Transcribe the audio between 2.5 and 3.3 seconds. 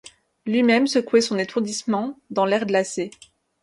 glacé.